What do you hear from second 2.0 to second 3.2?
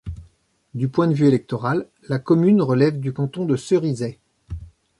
la commune relève du